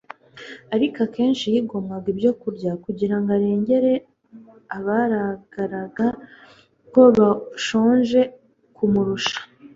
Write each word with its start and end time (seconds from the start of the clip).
ariko 0.75 1.01
kenshi 1.15 1.45
Yigomwaga 1.53 2.07
ibyo 2.13 2.31
kurya 2.41 2.71
kugira 2.85 3.15
ngo 3.19 3.29
arengere 3.37 3.93
abagaragaraga 4.77 6.07
ko 6.93 7.01
bashonje 7.17 8.21
kumurusha 8.75 9.37